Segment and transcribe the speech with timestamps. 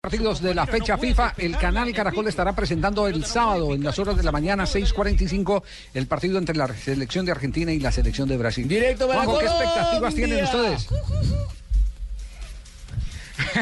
[0.00, 4.16] Partidos de la fecha FIFA, el canal Caracol estará presentando el sábado en las horas
[4.16, 8.36] de la mañana 6:45 el partido entre la selección de Argentina y la selección de
[8.36, 8.68] Brasil.
[8.68, 10.88] Directo para Juanjo, ¿qué expectativas tienen ustedes?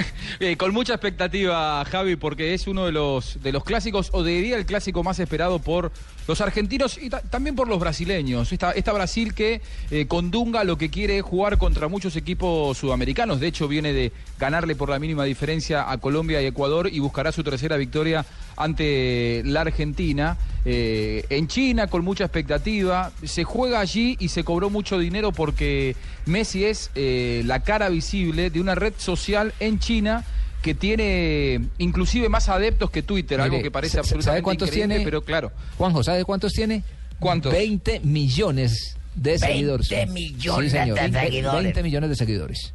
[0.59, 4.67] Con mucha expectativa, Javi, porque es uno de los, de los clásicos, o diría el
[4.67, 5.93] clásico más esperado por
[6.29, 8.53] los argentinos y ta- también por los brasileños.
[8.53, 12.77] Esta, esta Brasil que eh, con Dunga lo que quiere es jugar contra muchos equipos
[12.79, 13.41] sudamericanos.
[13.41, 17.33] De hecho, viene de ganarle por la mínima diferencia a Colombia y Ecuador y buscará
[17.33, 18.25] su tercera victoria
[18.57, 20.37] ante la Argentina.
[20.69, 23.13] Eh, en China, con mucha expectativa.
[23.23, 28.51] Se juega allí y se cobró mucho dinero porque Messi es eh, la cara visible
[28.51, 30.25] de una red social en China
[30.63, 35.05] que tiene inclusive más adeptos que Twitter, algo que parece ¿sabe absolutamente cuántos increíble, tiene?
[35.05, 35.53] pero claro.
[35.79, 36.83] Juanjo, ¿sabe cuántos tiene?
[37.21, 37.53] ¿Cuántos?
[37.53, 39.89] 20 millones de seguidores.
[39.89, 41.63] 20 millones de 20 seguidores.
[41.63, 42.75] 20 millones de seguidores.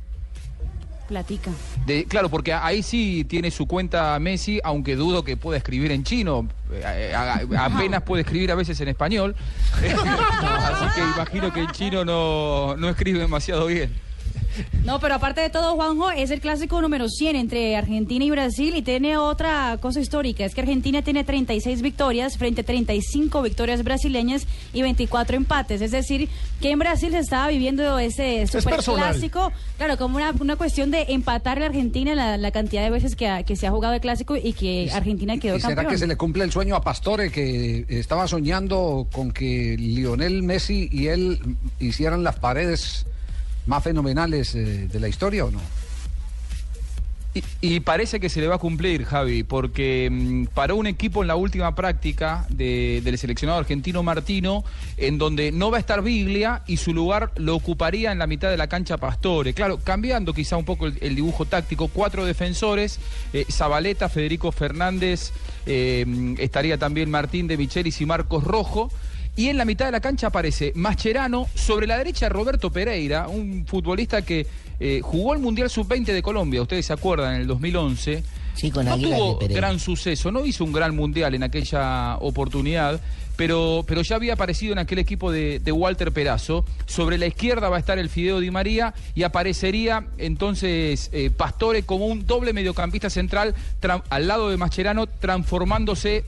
[1.12, 1.52] Platica.
[1.86, 6.06] De- claro, porque ahí sí tiene su cuenta Messi, aunque dudo que pueda escribir en
[6.06, 6.48] chino.
[6.72, 7.14] Eh,
[7.60, 9.36] apenas puede escribir a veces en español.
[9.82, 13.94] Así que imagino que en chino no, no escribe demasiado bien.
[14.84, 18.76] No, pero aparte de todo, Juanjo, es el clásico número 100 entre Argentina y Brasil
[18.76, 23.84] y tiene otra cosa histórica, es que Argentina tiene 36 victorias frente a 35 victorias
[23.84, 28.76] brasileñas y 24 empates, es decir, que en Brasil se estaba viviendo ese super
[29.14, 33.16] clásico, claro, como una, una cuestión de empatarle a Argentina la, la cantidad de veces
[33.16, 35.94] que, ha- que se ha jugado el clásico y que Argentina quedó ¿Y será campeón.
[35.94, 40.90] que se le cumple el sueño a Pastore que estaba soñando con que Lionel Messi
[40.92, 41.40] y él
[41.80, 43.06] hicieran las paredes
[43.68, 45.60] más fenomenales eh, de la historia o no?
[47.62, 51.30] Y, parece que se le va a cumplir, Javi, porque mm, paró un equipo en
[51.30, 54.66] la última práctica de- del seleccionado argentino Martino,
[54.98, 58.50] en donde no va a estar Biglia y su lugar lo ocuparía en la mitad
[58.50, 59.54] de la cancha Pastore.
[59.54, 63.00] Claro, cambiando quizá un poco el, el dibujo táctico, cuatro defensores,
[63.32, 65.32] eh, Zabaleta, Federico Fernández,
[65.66, 68.92] eh, mm, estaría también Martín de Michelis y Marcos Rojo.
[69.36, 73.66] Y en la mitad de la cancha aparece Mascherano, sobre la derecha Roberto Pereira, un
[73.66, 74.46] futbolista que
[74.80, 78.24] eh, jugó el Mundial Sub-20 de Colombia, ustedes se acuerdan, en el 2011.
[78.56, 83.00] Sí, con no tuvo gran suceso, no hizo un gran Mundial en aquella oportunidad,
[83.38, 86.66] pero, pero ya había aparecido en aquel equipo de, de Walter Perazo.
[86.86, 91.84] Sobre la izquierda va a estar el Fideo Di María y aparecería entonces eh, Pastore
[91.84, 96.26] como un doble mediocampista central tra- al lado de Mascherano, transformándose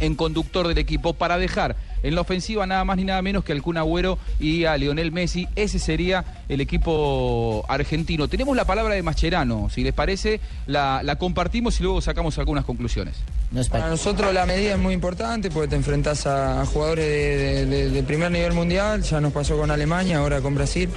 [0.00, 3.52] en conductor del equipo para dejar en la ofensiva nada más ni nada menos que
[3.52, 5.48] al Kun Agüero y a Lionel Messi.
[5.56, 8.28] Ese sería el equipo argentino.
[8.28, 12.64] Tenemos la palabra de Mascherano, si les parece, la, la compartimos y luego sacamos algunas
[12.64, 13.16] conclusiones.
[13.50, 16.66] No es Para pa- nosotros la medida es muy importante porque te enfrentas a, a
[16.66, 20.54] jugadores de, de- de- de primer nivel mundial, ya nos pasó con Alemania, ahora con
[20.54, 20.88] Brasil,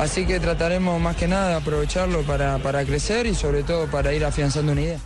[0.00, 4.12] así que trataremos más que nada de aprovecharlo para, para crecer y sobre todo para
[4.12, 4.98] ir afianzando una idea.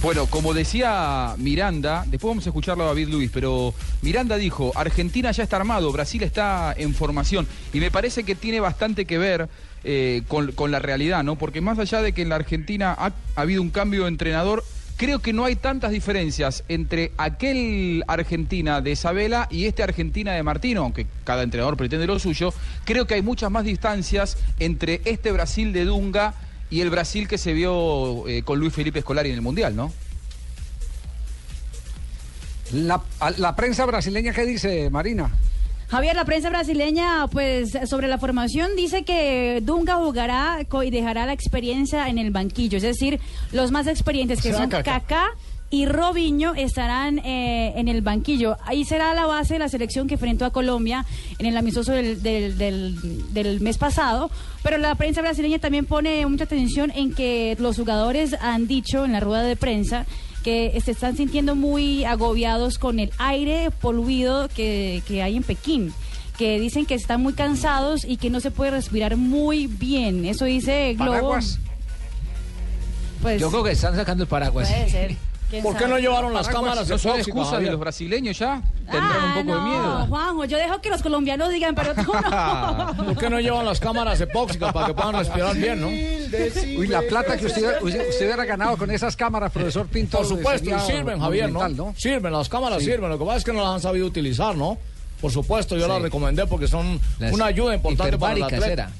[0.00, 5.32] Bueno, como decía Miranda, después vamos a escucharlo a David Luis, pero Miranda dijo, Argentina
[5.32, 9.48] ya está armado, Brasil está en formación, y me parece que tiene bastante que ver
[9.82, 11.36] eh, con, la realidad, ¿no?
[11.36, 14.64] Porque más allá de que en la Argentina ha, ha habido un cambio de entrenador,
[14.96, 20.44] creo que no hay tantas diferencias entre aquel Argentina de Isabela y este Argentina de
[20.44, 22.54] Martino, aunque cada entrenador pretende lo suyo,
[22.84, 26.34] creo que hay muchas más distancias entre este Brasil de Dunga
[26.70, 29.92] y el Brasil que se vio eh, con Luis Felipe Scolari en el Mundial, ¿no?
[32.72, 33.00] La,
[33.56, 35.30] prensa brasileña, ¿qué dice, Marina?
[35.88, 41.32] Javier, la prensa brasileña, pues sobre la formación dice que Dunga jugará y dejará la
[41.32, 43.20] experiencia en el banquillo, es decir,
[43.52, 45.30] los más experientes que O sea, son Kaká.
[45.70, 48.56] Y Robinho estarán eh, en el banquillo.
[48.64, 51.04] Ahí será la base de la selección que enfrentó a Colombia
[51.38, 54.30] en el amistoso del, del- del- del mes pasado.
[54.62, 59.12] Pero la prensa brasileña también pone mucha atención en que los jugadores han dicho en
[59.12, 60.06] la rueda de prensa
[60.42, 65.92] que se están sintiendo muy agobiados con el aire poluido que, que hay en Pekín
[66.38, 70.24] que dicen que están muy cansados y que no se puede respirar muy bien.
[70.24, 71.10] Eso dice Globo.
[71.10, 71.58] Paraguas.
[73.20, 74.68] Pues, Yo creo que están sacando el paraguas.
[74.70, 75.16] puede ser.
[75.50, 75.92] ¿Quién ¿Por qué sabe?
[75.94, 78.60] no llevaron las cámaras ¿No son excusas de los brasileños ya?
[78.90, 80.06] Tendrán un Ah, poco de no, miedo.
[80.08, 82.96] Juanjo, yo dejo que los colombianos digan, pero tú no.
[83.06, 85.86] ¿Por qué no llevan las cámaras epóxicas para que puedan respirar bien, no?
[85.88, 90.18] Uy, la plata que usted, usted, usted hubiera ganado con esas cámaras, profesor Pinto.
[90.18, 91.94] Por supuesto, y sirven, Javier, ¿no?
[91.96, 92.86] Sirven, las cámaras Sí.
[92.86, 93.08] sirven.
[93.10, 94.76] Lo que pasa es que no las han sabido utilizar, ¿no?
[95.20, 95.88] Por supuesto, yo Sí.
[95.90, 98.66] las recomendé porque son Las una ayuda importante para el atleta.
[98.70, 98.90] era.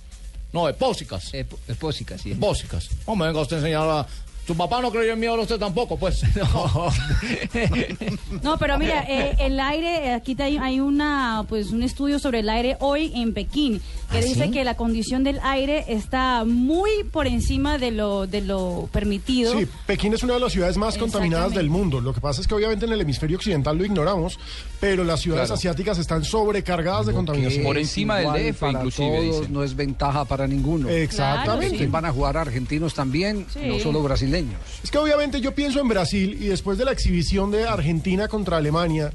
[0.52, 1.32] No, epóxicas.
[1.34, 2.32] Ep- Epósicas, sí.
[2.32, 2.88] Epóxicas.
[3.06, 4.06] No me venga usted a enseñar a...
[4.48, 6.22] Tu papá no creyó en mí, ahora usted tampoco, pues.
[8.42, 12.40] No, pero mira, eh, el aire, eh, aquí hay, hay una, pues, un estudio sobre
[12.40, 13.80] el aire hoy en Pekín
[14.10, 18.88] que dice que la condición del aire está muy por encima de lo, de lo
[18.90, 19.52] permitido.
[19.52, 22.00] Sí, Pekín es una de las ciudades más contaminadas del mundo.
[22.00, 24.38] Lo que pasa es que obviamente en el hemisferio occidental lo ignoramos,
[24.80, 25.58] pero las ciudades Claro.
[25.58, 27.64] asiáticas están sobrecargadas de contaminación.
[27.64, 30.88] Por encima del DF, para inclusive, todos, no es ventaja para ninguno.
[30.88, 31.68] Exactamente.
[31.76, 31.90] Claro, sí.
[31.90, 33.60] Van a jugar argentinos también, Sí.
[33.66, 34.37] no solo brasileños.
[34.82, 38.56] Es que obviamente yo pienso en Brasil y después de la exhibición de Argentina contra
[38.58, 39.12] Alemania,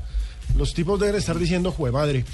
[0.58, 2.26] los tipos deben estar diciendo, jue madre,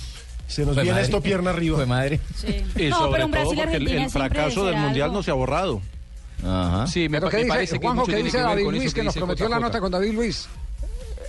[0.47, 1.05] se nos Jue viene madre.
[1.05, 1.77] esto pierna arriba.
[1.77, 2.19] Fue madre.
[2.35, 2.63] Sí.
[2.75, 5.35] Y no, sobre pero un todo porque el, fracaso del mundial algo- no se ha
[5.35, 5.81] borrado.
[6.43, 6.87] Ajá.
[6.87, 8.93] Sí, me, Pero ¿qué me dice, parece que Juanjo, mucho qué dice que David Luis
[8.93, 10.47] que nos prometió la nota con David Luis?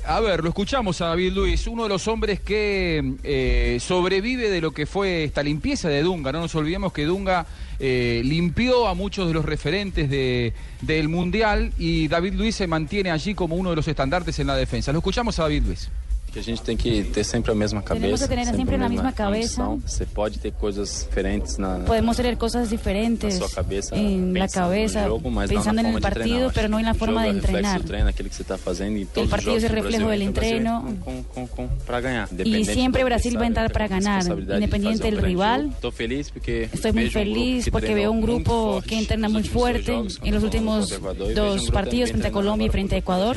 [0.06, 4.60] A ver, lo escuchamos a David Luis, uno de los hombres que eh, sobrevive de
[4.60, 6.32] lo que fue esta limpieza de Dunga.
[6.32, 7.44] No nos olvidemos que Dunga
[7.80, 13.10] eh, limpió a muchos de los referentes de, del Mundial y David Luis se mantiene
[13.10, 14.92] allí como uno de los estandartes en la defensa.
[14.92, 15.90] Lo escuchamos a David Luis.
[16.32, 18.00] Que a gente tem que ter sempre a mesma cabeça.
[18.00, 19.60] Tenemos que tener siempre la misma cabeza.
[19.60, 19.80] condição.
[19.86, 24.48] Você pode ter coisas diferentes na, Podemos tener cosas diferentes na sua cabeça, en la
[24.48, 26.12] cabeza, jogo, mas pensando en el treinar.
[26.12, 27.82] partido, pero no en la forma de entrenar.
[27.82, 30.96] treino, que você fazendo e todos partido os es el reflejo Brasil del entreno.
[31.34, 32.28] com, com, para ganhar.
[32.44, 35.66] Y siempre Brasil va a entrar para a ganar, independiente um del rival.
[35.66, 39.28] Estou feliz porque Estoy muy um feliz que porque veo un grupo forte que entrena
[39.28, 39.92] muy fuerte
[40.22, 43.36] en los últimos e um dos grupo partidos frente a Colombia y frente a Ecuador.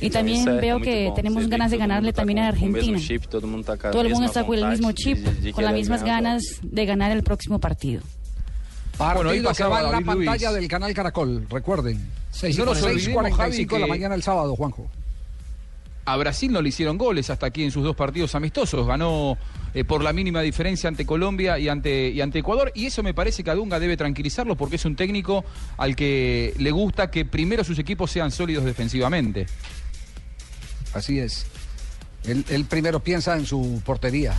[0.00, 2.98] Y también veo que tenemos ganas de mundo ganarle también a Argentina.
[2.98, 5.18] chip, todo el mundo está con el mismo chip,
[5.52, 8.02] con las mismas ganas de ganar el próximo partido.
[8.96, 10.26] Partido Bueno, ahí que va en la David Luis.
[10.26, 11.96] pantalla del canal Caracol, recuerden.
[11.96, 14.88] No nos olvidemos, 6.45 Javi, de la mañana el sábado, Juanjo.
[16.04, 18.86] A Brasil no le hicieron goles hasta aquí en sus dos partidos amistosos.
[18.86, 19.36] Ganó
[19.74, 22.72] eh, por la mínima diferencia ante Colombia y ante, y ante Ecuador.
[22.74, 25.44] Y eso me parece que a Dunga debe tranquilizarlo porque es un técnico
[25.76, 29.46] al que le gusta que primero sus equipos sean sólidos defensivamente.
[30.94, 31.46] Así es.
[32.28, 34.34] Él, primero piensa en su portería.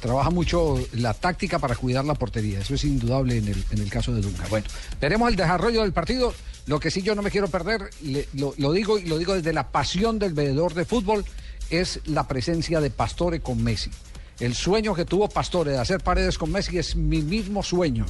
[0.00, 2.60] Trabaja mucho la táctica para cuidar la portería.
[2.60, 4.46] Eso es indudable en el, caso de Dunga.
[4.48, 4.66] Bueno,
[5.00, 6.32] veremos el desarrollo del partido.
[6.66, 7.90] Lo que sí yo no me quiero perder,
[8.36, 11.24] lo digo y lo digo desde la pasión del veedor de fútbol,
[11.70, 13.90] es la presencia de Pastore con Messi.
[14.38, 18.06] El sueño que tuvo Pastore de hacer paredes con Messi es mi mismo sueño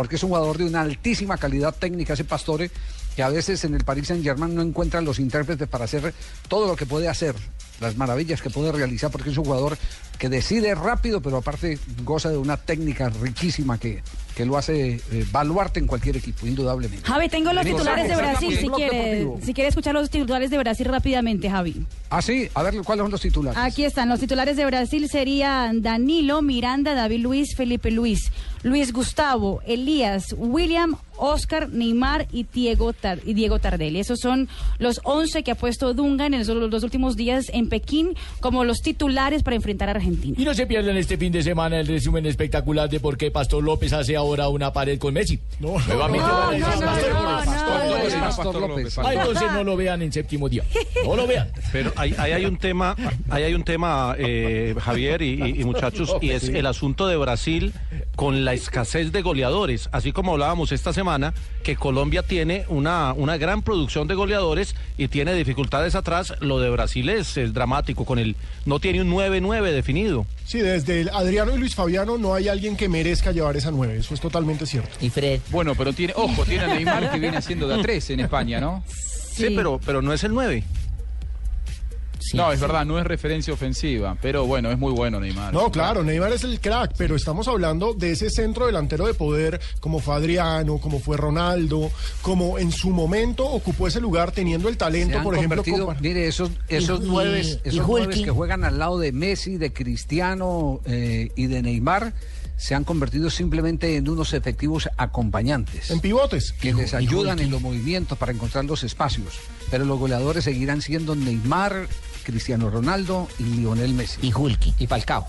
[0.00, 2.70] porque es un jugador de una altísima calidad técnica ese Pastore,
[3.14, 6.14] que a veces en el Paris Saint Germain no encuentran los intérpretes para hacer
[6.48, 7.34] todo lo que puede hacer,
[7.80, 9.76] las maravillas que puede realizar, porque es un jugador
[10.18, 14.02] que decide rápido, pero aparte goza de una técnica riquísima que,
[14.36, 17.06] que lo hace eh, baluarte en cualquier equipo, indudablemente.
[17.06, 20.86] Javi, tengo los titulares de Brasil, si quiere, si quiere escuchar los titulares de Brasil
[20.86, 21.84] rápidamente, Javi.
[22.08, 23.58] Ah, sí, a ver cuáles son los titulares.
[23.62, 28.32] Aquí están, los titulares de Brasil serían Danilo, Miranda, David Luis, Felipe Luis,
[28.62, 34.00] Luis Gustavo, Elías, William, Oscar, Neymar y Diego, Tar- y Diego Tardelli.
[34.00, 34.48] Esos son
[34.78, 38.64] los 11 que ha puesto Dunga en los, los dos últimos días en Pekín como
[38.64, 40.34] los titulares para enfrentar a Argentina.
[40.38, 43.62] Y no se pierdan este fin de semana el resumen espectacular de por qué Pastor
[43.62, 45.40] López hace ahora una pared con Messi.
[45.58, 45.76] No,
[48.36, 48.96] Pastor Pastor López.
[48.96, 48.98] López.
[48.98, 50.64] Ah, entonces no lo vean en séptimo día.
[51.04, 51.48] No lo vean.
[51.72, 52.96] Pero ahí, ahí hay un tema,
[53.28, 57.16] ahí hay un tema, eh, Javier y, y- y muchachos, y es el asunto de
[57.16, 57.72] Brasil
[58.16, 59.88] con la escasez de goleadores.
[59.92, 61.32] Así como hablábamos esta semana,
[61.62, 66.70] que Colombia tiene una, una gran producción de goleadores y tiene dificultades atrás, lo de
[66.70, 70.26] Brasil es, es dramático, con el no tiene un 9-9 definido.
[70.44, 73.96] Sí, desde el Adriano y Luis Fabiano no hay alguien que merezca llevar esa nueve,
[73.98, 74.90] eso es totalmente cierto.
[75.00, 75.40] Y Fred.
[75.50, 78.60] Bueno, pero tiene, ojo, tiene a Neymar que viene haciendo de a tres en España,
[78.60, 78.84] ¿no?
[78.86, 80.62] Sí, pero, pero no es el 9.
[82.34, 85.52] no, es verdad, no es referencia ofensiva, pero bueno, es muy bueno Neymar.
[85.54, 89.58] No, claro, Neymar es el crack, pero estamos hablando de ese centro delantero de poder
[89.80, 91.90] como fue Adriano, como fue Ronaldo,
[92.22, 96.50] como en su momento ocupó ese lugar teniendo el talento, por ejemplo, como- mire, esos,
[96.68, 100.80] esos Y- y- nueve, y esos nueves que juegan al lado de Messi, de Cristiano
[100.84, 102.12] eh, y de Neymar,
[102.60, 105.90] se han convertido simplemente en unos efectivos acompañantes.
[105.90, 106.52] en pivotes.
[106.52, 109.38] que les ayudan en los movimientos para encontrar los espacios.
[109.70, 111.88] Pero los goleadores seguirán siendo Neymar,
[112.22, 114.26] Cristiano Ronaldo y Lionel Messi.
[114.26, 114.74] Y Hulky.
[114.78, 115.26] Y Falcao.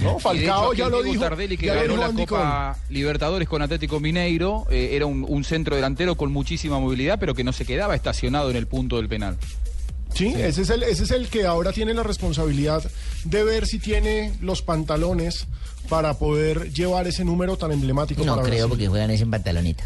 [0.00, 1.22] No, Falcao hecho, ya lo dijo.
[1.22, 6.16] Tardelli que ganó la Copa Libertadores con Atlético Mineiro eh, era un, un centro delantero
[6.16, 9.38] con muchísima movilidad, pero que no se quedaba estacionado en el punto del penal.
[10.14, 12.84] Sí, Ese, es el, ese es el que ahora tiene la responsabilidad
[13.24, 15.48] de ver si tiene los pantalones
[15.88, 18.68] para poder llevar ese número tan emblemático No para creo Brasil.
[18.70, 19.84] porque juegan ese en pantaloneta.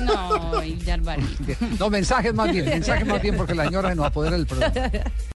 [0.00, 0.78] No, y.
[1.78, 4.74] No, mensajes más bien, mensajes más bien porque la señora nos apodera del programa.